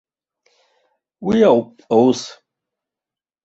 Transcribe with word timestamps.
Уи 1.25 1.37
ауп 1.49 1.69
аус! 1.93 2.21